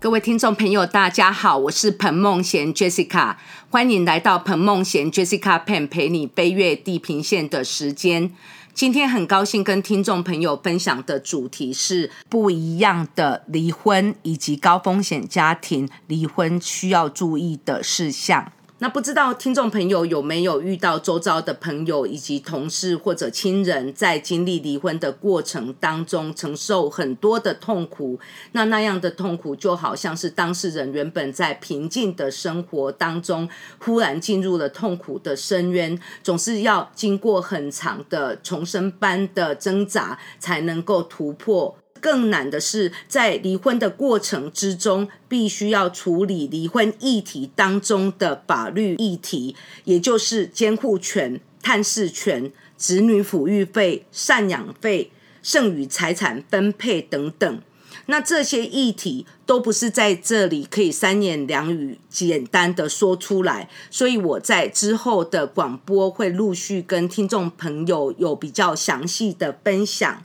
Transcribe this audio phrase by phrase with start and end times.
[0.00, 3.34] 各位听众朋友，大家好，我是彭梦贤 Jessica，
[3.68, 8.32] 欢迎来到彭梦贤 Jessica Pen 陪你飞越地平线的时间。
[8.72, 18.52] 今天很高兴跟听众朋友分享的主题是不一样的离婚以及高风险家庭离婚需要注意的事项。
[18.80, 28.20] 那不知道听众朋友有没有遇到周遭的朋友以及同事或者亲人，在经历离婚的过程当中，承受很多的痛苦。
[28.52, 33.48] 那那样的痛苦，就好像是当事人原本在平静的生活当中，
[33.80, 41.76] 忽然进入了痛苦的深渊，总是要经过很长的重生般的挣扎，才能够突破。
[42.00, 55.10] 更难的是，在离婚的过程之中，必须要处理离婚议题当中的法律议题，也就是监护权、探视权、子女抚育费、赡养费、
[55.42, 57.60] 剩余财产分配等等。
[58.10, 70.24] 那这些议题都不是在这里可以三言两语简单的说出来，所以我在之后的广播会陆续跟听众朋友有比较详细的分享。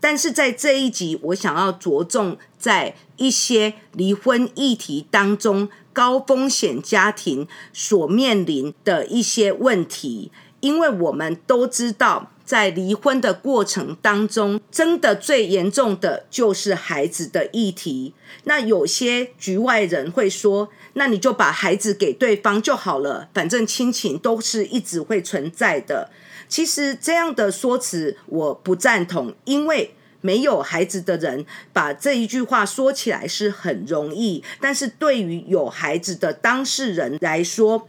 [0.00, 18.14] 但是在这一集，我想要着重在一些离婚议题当中，高风险家庭所面临的一些问题，因为我们都知道，在离婚的过程当中，真的最严重的就是孩子的议题。
[18.44, 26.10] 那有些局外人会说，那你就把孩子给对方就好了，反正亲情都是一直会存在的。
[26.48, 37.86] 其实这样的说辞我不赞同，因为没有孩子的人把这一句话说起来是很容易，但是对于有孩子的当事人来说，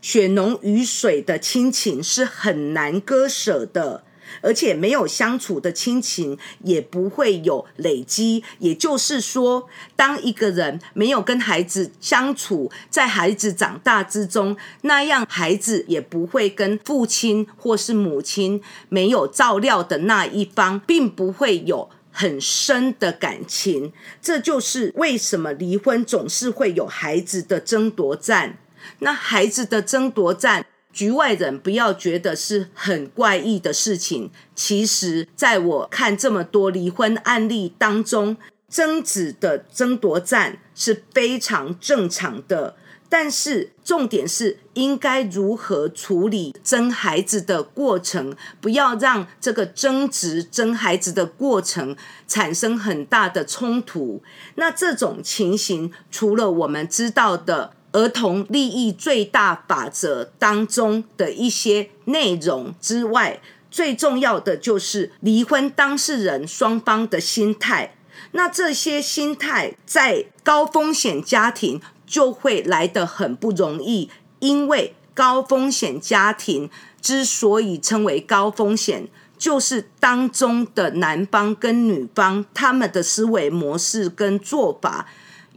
[0.00, 4.02] 血浓于水的亲情是很难割舍的。
[4.40, 23.92] 而且没有相处的亲情也不会有累积，也就是说，当一个人没有跟孩子相处，在孩子长大之中，那样孩子也不会跟父亲或是母亲没有照料的那一方，并不会有很深的感情。
[24.20, 28.58] 这就是为什么离婚总是会有孩子的争夺战。
[29.00, 30.64] 那孩子的争夺战。
[30.92, 38.36] 局外人不要觉得是很怪异的事情，其实在我看这么多离婚案例当中，
[38.68, 42.76] 争子的争夺战是非常正常的。
[43.08, 51.96] 但是重点是应该如何处理争孩子的过程，不要让这个争执争孩子的过程
[52.28, 54.22] 产生很大的冲突。
[54.54, 57.72] 那这种情形，除了我们知道的。
[57.92, 63.40] 儿童利益最大法则当中的一些内容之外，
[63.70, 67.94] 最重要的就是离婚当事人双方的心态。
[68.32, 74.08] 那这些心态在高风险家庭就会来得很不容易，
[74.38, 85.08] 因为高风险家庭之所以称为高风险，就是当中的男方跟女方他们的思维模式跟做法。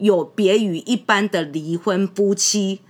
[0.04, 2.82] 有别于一般的离婚夫妻，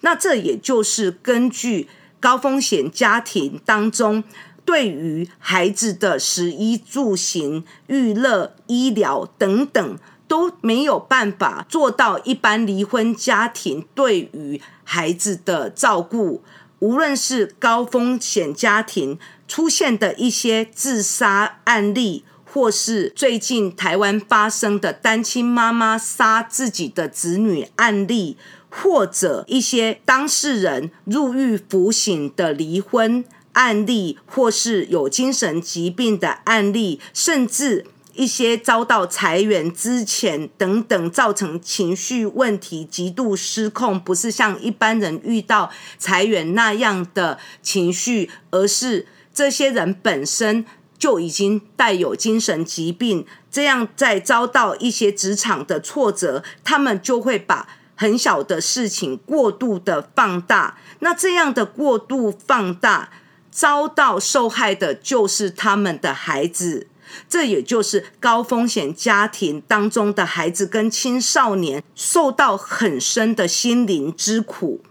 [0.00, 1.88] 那这也就是根据
[2.18, 4.24] 高风险家庭当中
[4.64, 16.42] 对于孩子的食衣住行、娱乐、医疗等等都没有办法做到一般离婚家庭对于孩子的照顾，
[16.80, 22.24] 无论是高风险家庭出现的一些自杀案例。
[22.56, 28.38] 或是最近台湾发生的单亲妈妈杀自己的子女案例，
[28.70, 33.22] 或者一些当事人入狱服刑的离婚
[33.52, 37.84] 案例，或是有精神疾病的案例，甚至
[38.14, 50.64] 一些遭到裁员之前等等，造成情绪问题极度失控，不是像一般人遇到裁员那样的情绪，而是这些人本身。
[50.98, 60.78] 就已经带有精神疾病，这样在遭到一些职场的挫折，他们就会把很小的事情过度的放大。
[61.00, 63.10] 那这样的过度放大，
[63.50, 66.88] 遭到受害的就是他们的孩子。
[67.28, 74.82] 这也就是高风险家庭当中的孩子跟青少年受到很深的心灵之苦。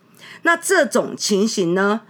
[0.43, 2.01] 那这种情形呢，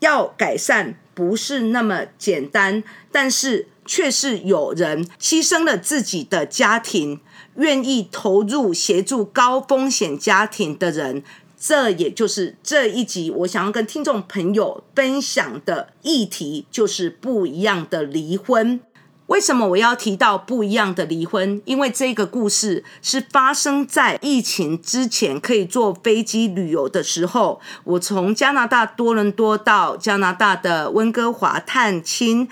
[0.00, 0.98] 要改善。
[1.16, 7.20] 不是那么简单，但是却是有人牺牲了自己的家庭，
[7.56, 11.24] 愿意投入协助高风险家庭的人。
[11.58, 18.78] 这也就是这一集我想要跟听众朋友分享的议题，就是不一样的离婚。
[19.26, 21.60] 为什么我要提到不一样的离婚？
[21.64, 27.60] 因为这个故事是发生在疫情之前，可以坐飞机旅游的时候。
[27.82, 32.48] 我从加拿大多伦多到加拿大的温哥华探亲。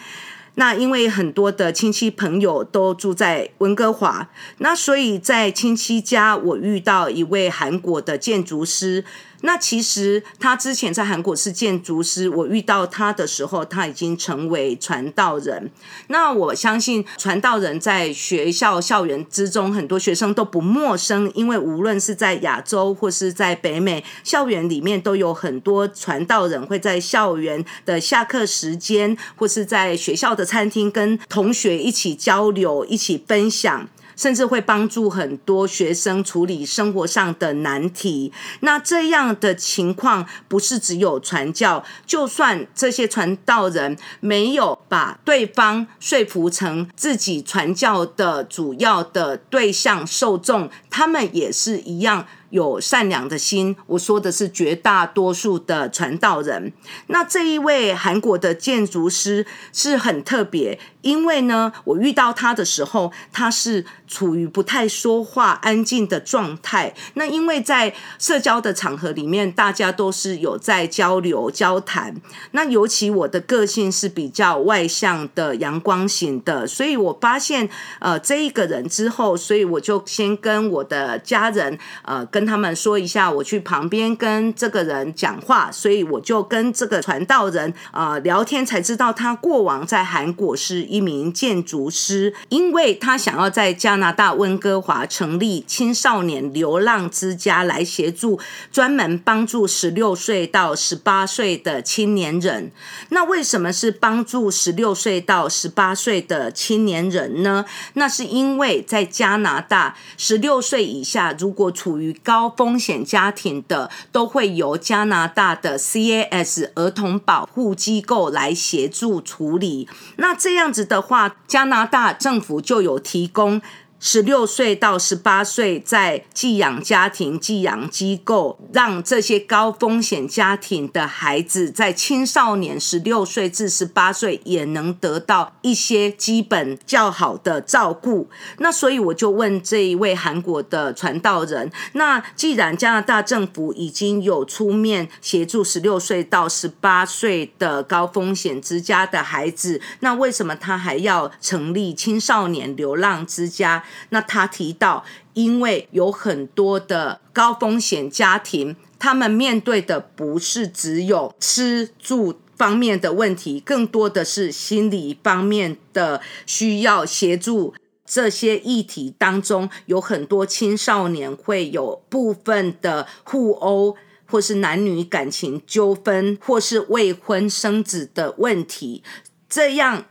[0.57, 4.29] 那因为很多的亲戚朋友都住在温哥华，
[4.59, 9.05] 那所以在亲戚家，我遇到一位韩国的建筑师。
[9.47, 15.71] 那其实他之前在韩国是建筑师，我遇到他的时候，他已经成为传道人。
[16.07, 33.87] 那我相信传道人在学校校园之中，很多学生都不陌生，因为无论是在亚洲或是在北美，校园里面都有很多传道人会在校园的下课时间，或是在学校的餐厅跟同学一起交流、一起分享。
[34.17, 38.33] 甚至会帮助很多学生处理生活上的难题。
[38.61, 52.27] 那这样的情况不是只有传教，就算这些传道人没有把对方说服成自己传教的主要的对象受众，他们也是一样。
[52.55, 56.73] 有善良的心，我说的是绝大多数的传道人。
[57.09, 66.95] 那这一位韩国的建筑师是很特别，因为呢，我遇到他的时候，他是处于不太说话、安静的状态。
[67.15, 72.15] 那因为在社交的场合里面，大家都是有在交流、交谈。
[72.53, 77.69] 那尤其我的个性是比较外向的、阳光型的，所以我发现
[77.99, 82.44] 呃这一个人之后，所以我就先跟我的家人呃跟。
[82.45, 98.39] 他们说一下，我去旁边跟这个人讲话，所以我就跟这个传道人啊聊天，才知道他过往在韩国是一名建筑师，因为他想要在加拿大温哥华成立青少年流浪之家，来协助
[98.73, 102.73] 专门帮助十六岁到十八岁的青年人。
[103.11, 107.65] 那为什么是帮助十六岁到十八岁的青年人呢？
[107.95, 119.89] 那是因为在加拿大，十六岁以下如果处于高高风险家庭的都会由加拿大的 CAS 儿童保护机构来协助处理。
[120.17, 123.63] 那这样子的话，加拿大政府就有提供。
[124.07, 138.29] 十六岁到十八岁，在寄养家庭、寄养机构，让这些高风险家庭的孩子，在青少年十六岁至十八岁，也能得到一些基本较好的照顾。
[138.59, 153.83] 那所以我就问这一位韩国的传道人：那既然加拿大政府已经有出面协助十六岁到十八岁的高风险之家的孩子，那为什么他还要成立青少年流浪之家？
[154.11, 167.75] 那他提到，因为有很多的高风险家庭，他们面对的不是只有吃住方面的问题，更多的是心理方面的需要协助。
[168.07, 173.97] 这些议题当中，有很多青少年会有部分的互殴，
[174.27, 179.03] 或是男女感情纠纷，或是未婚生子的问题，
[179.49, 180.05] 这样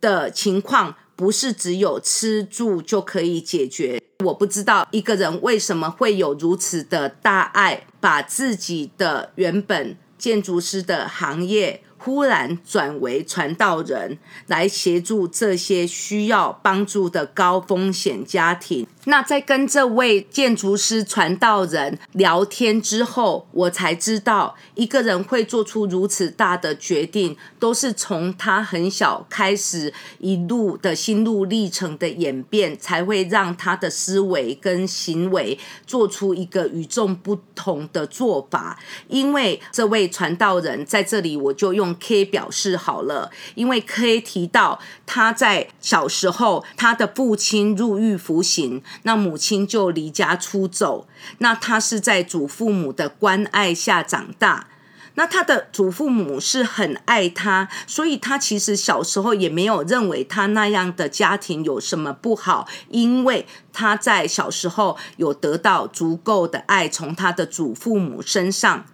[0.00, 0.96] 的情况。
[1.16, 4.00] 不是只有吃住就可以解决。
[4.24, 11.82] 我不知道一个人为什么会有如此的大爱，把自己的原本建筑师的行业。
[11.98, 18.86] 忽然转为传道人，来协助这些需要帮助的高风险家庭。
[19.08, 38.76] 那在跟这位建筑师传道人聊天之后，我才知道，一个人会做出如此大的决定，都是从他很小开始一路的心路历程的演变，才会让他的思维跟行为做出一个与众不同的做法。
[39.06, 41.96] 因为这位传道人在这里，我就用用。
[41.98, 54.68] K 表示好了，因为 K 提到他在小时候，他的父亲入狱服刑，那母亲就离家出走，那他是在祖父母的关爱下长大，
[55.14, 68.84] 那他的祖父母是很爱他，所以他其实小时候也没有认为他那样的家庭有什么不好，因为他在小时候有得到足够的爱从他的祖父母身上。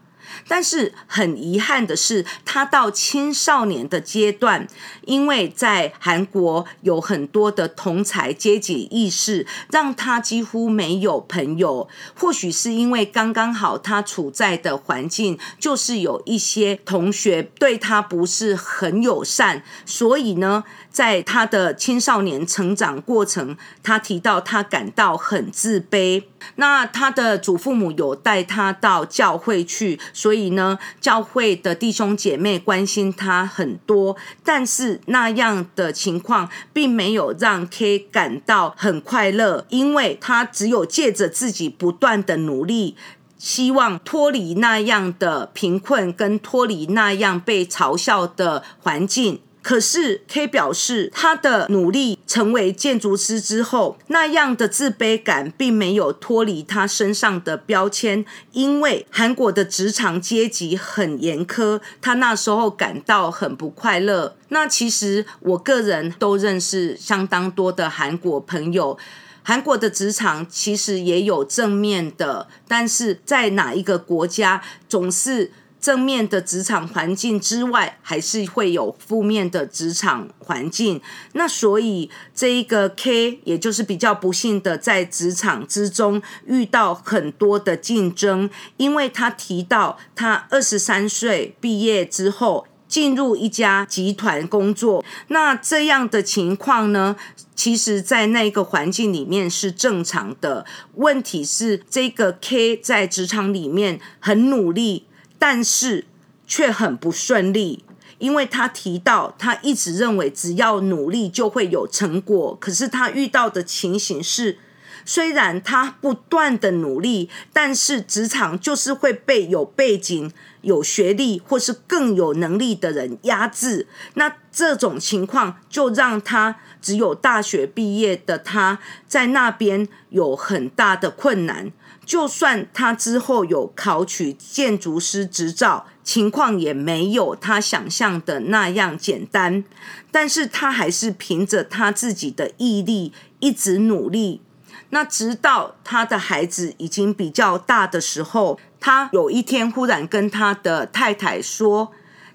[0.48, 4.66] 但是很遗憾的是，他到青少年的阶段，
[5.06, 11.88] 因为在韩国有很多的同才阶级意识，让他几乎没有朋友。
[12.14, 20.64] 或许是因为刚刚好他处在的环境，就是有一些同学对他不是很友善，所以呢。
[20.92, 26.24] 在他的青少年成长过程，他提到他感到很自卑。
[26.56, 34.16] 那他的祖父母有带他到教会去，所以呢，教会的弟兄姐妹关心他很多。
[34.44, 42.94] 但是那样的情况并没有让 K 感到很快乐，因为他只有借着自己不断的努力。
[43.36, 49.40] 希望脱离那样的贫困，跟脱离那样被嘲笑的环境。
[49.62, 64.36] 可是 K 表示，他的努力成为建筑师之后，那样的自卑感并没有脱离他身上的标签，因为韩国的职场阶级很严苛，他那时候感到很不快乐。
[64.48, 68.98] 那其实我个人都认识相当多的韩国朋友。
[69.44, 75.50] 韩国的职场其实也有正面的，但是在哪一个国家，总是
[75.82, 81.02] 正面的职场环境之外，还是会有负面的职场环境。
[81.32, 92.66] 那所以这一个 K，也就是比较不幸的，在职场之中遇到很多的竞争，因为他提到他二十三岁毕业之后。
[92.92, 97.16] 进入一家集团工作，那这样的情况呢？
[97.54, 100.66] 其实，在那个环境里面是正常的。
[100.96, 105.06] 问题是，这个 K 在职场里面很努力，
[105.44, 106.04] 但是
[106.46, 107.84] 却很不顺利，
[108.18, 114.58] 因为他提到他一直认为只要努力就会有成果，可是他遇到的情形是。
[115.04, 120.30] 虽然他不断的努力，但是职场就是会被有背景、
[120.60, 123.88] 有学历或是更有能力的人压制。
[124.14, 131.72] 那这种情况就让他只有大学毕业的他在那边有很大的困难。
[132.04, 139.64] 就算他之后有考取建筑师执照，情况也没有他想象的那样简单。
[140.10, 144.42] 但是他还是凭着他自己的毅力，一直努力。
[144.90, 151.92] 那直到他的孩子已经比较大的时候，他有一天忽然跟他的太太说，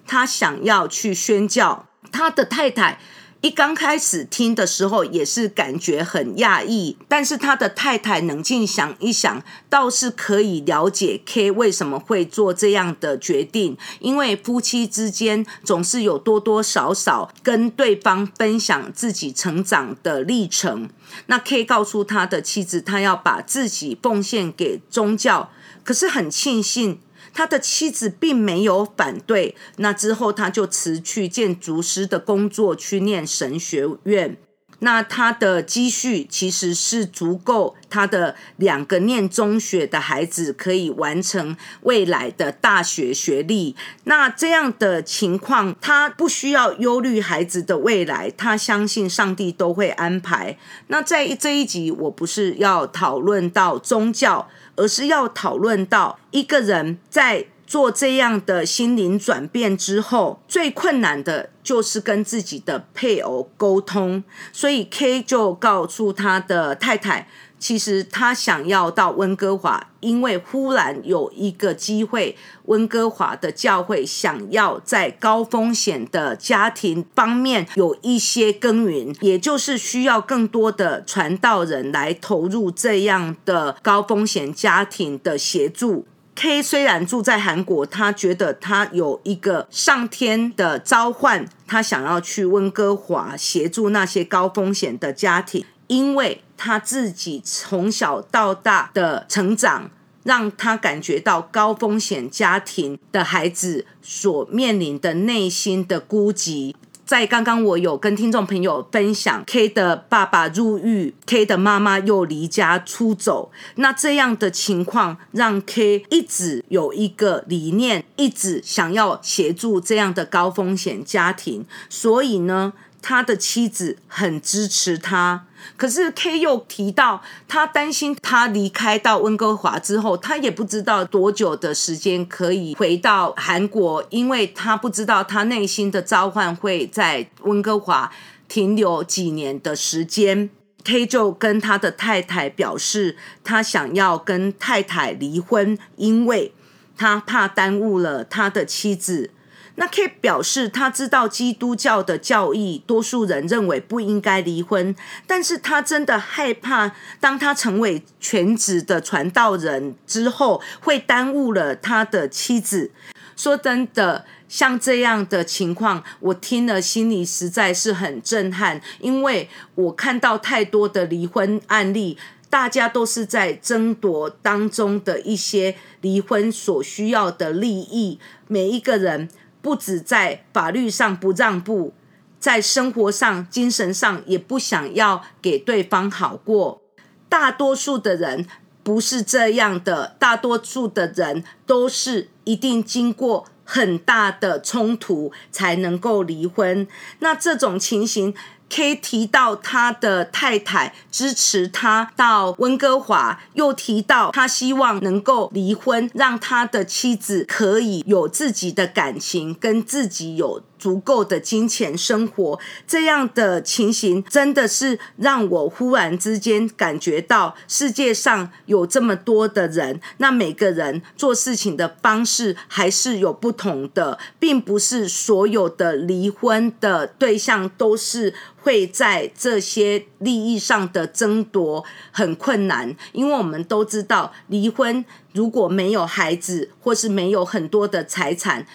[0.07, 1.88] 他想要去宣教。
[2.12, 3.00] 他的太太。
[3.41, 20.89] 一刚开始听的时候也是感觉很讶异，但是他的太太冷静想一想，倒是可以了解 K 为什么会做这样的决定，因为夫妻之间总是有多多少少跟对方分享自己成长的历程。
[21.27, 25.51] 那 K 告诉他的妻子，他要把自己奉献给宗教，
[25.84, 27.00] 可是很庆幸。
[27.34, 34.38] 他的妻子并没有反对，那之后他就辞去建筑师的工作，去念神学院。
[34.79, 43.75] 那他的积蓄其实是足够他的两个念中学的孩子可以完成未来的大学学历。
[44.03, 50.60] 那这样的情况，他不需要忧虑孩子的未来，他相信上帝都会安排。
[50.89, 54.48] 那在这一集，我不是要讨论到宗教。
[54.77, 64.24] 而是要讨论到一个人在做这样的心灵转变之后，最困难的就是跟自己的配偶沟通。
[64.53, 67.27] 所以 K 就告诉他的太太，
[67.59, 72.35] 其实他想要到温哥华，因为忽然有一个机会，
[72.65, 86.05] 温哥华的教会想要在高风险的家庭方面有一些耕耘，也就是需要更多的传道人来投入这样的高风险家庭的协助。
[86.35, 99.89] K 虽然住在韩国，他觉得他有一个上天的召唤，他想要去温哥华协助那些高风险的家庭，因为他自己从小到大的成长，
[100.24, 106.75] 让他感觉到高风险家庭的孩子所面临的内心的孤寂。
[107.06, 113.50] 在刚刚，我有跟听众朋友分享，K 的爸爸入狱，K 的妈妈又离家出走。
[113.75, 121.65] 那这样的情况，让 K 一直有一个理念，一直想要协助这样的高风险家庭。
[121.89, 122.74] 所以呢。
[123.07, 125.45] 他的妻子很支持他，
[125.77, 138.11] 可是 K 又提到，他担心他离开到温哥华之后，他也不知道多久的时间可以回到韩国，因为他不知道他内心的召唤会在温哥华
[138.49, 140.49] 停留几年的时间。
[140.83, 146.51] K 就跟他的太太表示，他想要跟太太离婚，因为
[146.97, 149.31] 他怕耽误了他的妻子。
[149.79, 154.96] 那 K 表示，他知道基督教的教义，多数人认为不应该离婚，
[155.27, 162.91] 但是他真的害怕，当他成为全职的传道人之后，会耽误了他的妻子。
[163.36, 172.17] 说真的，像这样的情况，我听了心里实在是很震撼，因为我看到太多的离婚案例。
[172.50, 178.22] 大家都是在争夺当中的一些离婚所需要的利益。
[178.48, 179.27] 每一个人
[179.61, 181.93] 不止在法律上不让步，
[182.39, 186.81] 在生活上、精神上也不想要给对方好过。
[187.29, 188.47] 大多数的人
[188.83, 196.87] 不是这样的，大多数的人都是一定经过很大的冲突才能够离婚。
[197.19, 198.33] 那这种情形。
[198.69, 210.62] K 提到他的太太支持他到温哥华，又提到他希望能够离婚，让他的妻子可以有自己的感情，跟自己有。
[210.77, 235.03] 足够的金钱生活，这样的情形真的是让我忽然之间感觉到世界上有这么多的人，那每个人做事情的方式还是有不同的，并不是所有的离婚的对象都是会在这些利益上的争夺很困难，因为我们都知道，离婚
[235.34, 238.65] 如果没有孩子，或是没有很多的财产。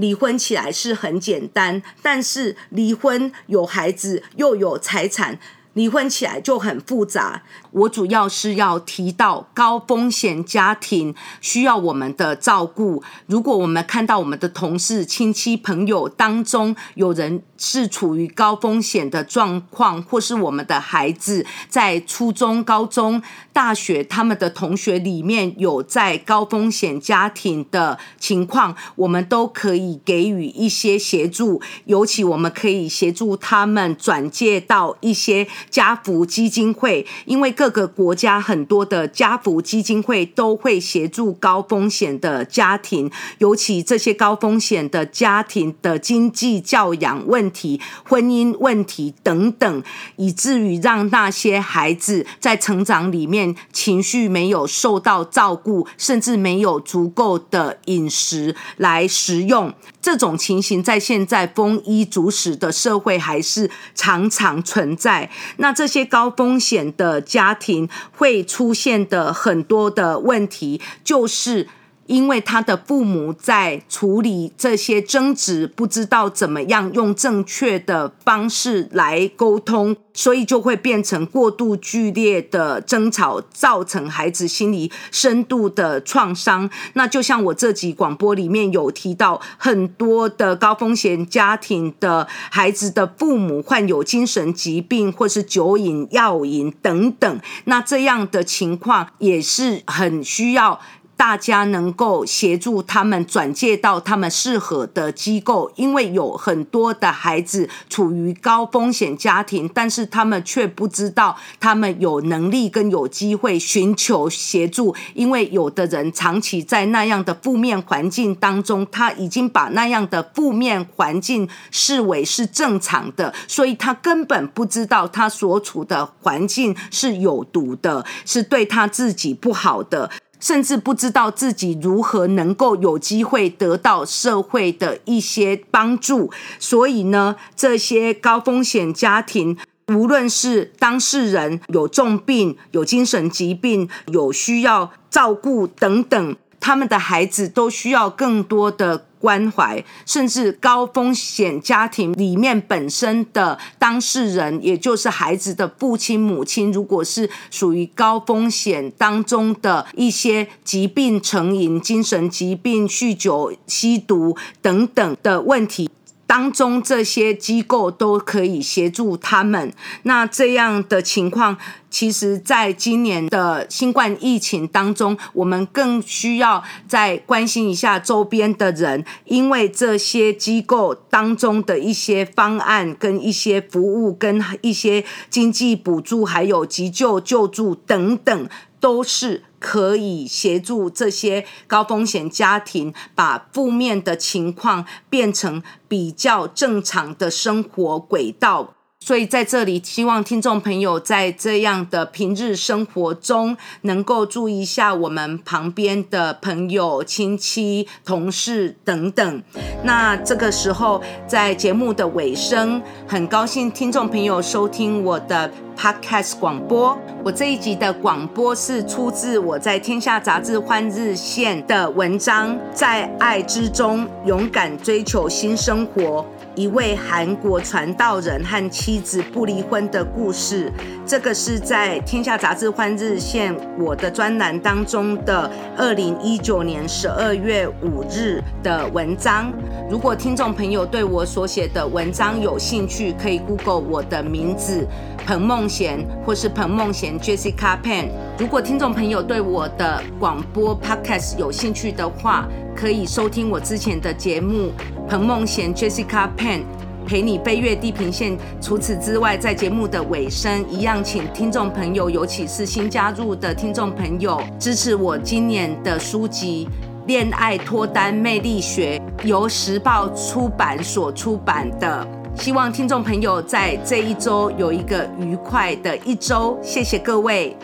[0.00, 5.38] 离婚起来是很简单，但是离婚有孩子又有财产。
[5.74, 7.44] 离婚起来就很复杂。
[7.72, 13.02] 我主要是要提到高风险家庭需要我们的照顾。
[13.26, 23.22] 如果我们看到我们的同事、亲戚、朋友当中有人是处于高风险的状况，或是我们的孩子在初中、高中、
[23.52, 31.60] 大学，他们的同学里面有在高风险家庭的情况，我们都可以给予一些协助。
[31.84, 35.46] 尤其我们可以协助他们转介到一些。
[35.70, 49.82] 家福基金会，因为各个国家很多的家福基金会都会协助高风险的家庭，尤其这些高风险的家庭的经济、教养问题、婚姻问题等等，
[50.16, 59.74] 以至于让那些孩子在成长里面情绪没有受到照顾，甚至没有足够的饮食来食用。
[60.00, 65.30] 这种情形在现在丰衣足食的社会还是常常存在。
[65.58, 71.66] 那这些高风险的家家庭会出现的很多的问题，就是。
[72.10, 86.68] 因为他的父母在处理这些争执，不知道怎么样用正确的方式来沟通，所以就会变成过度剧烈的争吵，造成孩子心理深度的创伤。
[86.94, 100.80] 那就像我这集广播里面有提到，很多的高风险家庭的孩子的父母患有精神疾病，或是酒瘾、药瘾等等，那这样的情况也是很需要。
[101.20, 130.10] 大家能够协助他们转介到他们适合的机构，因为有很多的孩子处于高风险家庭，但是他们却不知道他们有能力跟有机会寻求协助，因为有的人长期在那样的负面环境当中，他已经把那样的负面环境视为是正常的，所以他根本不知道他所处的环境是有毒的，是对他自己不好的。
[130.40, 139.56] 甚至不知道自己如何能够有机会得到社会的一些帮助，所以呢，这些高风险家庭，
[139.88, 146.36] 无论是当事人有重病、有精神疾病、有需要照顾等等。
[146.60, 165.90] 他们的孩子都需要更多的关怀，甚至高风险家庭里面本身的当事人，也就是孩子的父亲、母亲，如果是属于高风险当中的一些疾病成瘾、精神疾病、酗酒、吸毒等等的问题。
[166.30, 169.72] 当中这些机构都可以协助他们。
[170.04, 171.56] 那这样的情况，
[171.90, 188.48] 其实在今年的新冠疫情当中，我们更需要再关心一下周边的人，因为这些机构当中的一些方案、跟一些服务、跟一些经济补助，还有急救救助等等，
[188.80, 189.44] 都是。
[189.60, 198.74] 可以协助这些高风险家庭把负面的情况变成比较正常的生活轨道。
[199.02, 209.42] 所以在这里，希望听众朋友在这样的平日生活中，能够注意一下我们旁边的朋友、亲戚、同事等等。
[209.82, 216.96] 那这个时候，在节目的尾声，很高兴听众朋友收听我的 Podcast 广播。
[217.24, 226.24] 我这一集的广播是出自我在《天下杂志》换日线的文章，在爱之中勇敢追求新生活。
[226.54, 230.72] 一位韩国传道人和妻子不离婚的故事。
[231.06, 239.52] 这个是在《天下杂志》换日线我的专栏当中的二零一九年十二月五日的文章。
[239.88, 244.86] 如果听众朋友对我所写的文章有兴趣，可以 Google 我的名字
[245.26, 248.08] 彭梦贤，或是彭梦贤 Jessica Pan。
[248.38, 252.48] 如果听众朋友对我的广播 Podcast 有兴趣的话，
[252.80, 254.72] 可以收听我之前的节目
[255.06, 256.62] 彭梦贤 Jessica Pan
[257.06, 258.38] 陪你飞越地平线。
[258.58, 266.66] 除此之外，在节目的尾声，一样请听众朋友，尤其是新加入的听众朋友，支持我今年的书籍
[267.06, 272.08] 《恋爱脱单魅力学》，由时报出版所出版的。
[272.34, 277.54] 希望听众朋友在这一周有一个愉快的一周，谢谢各位。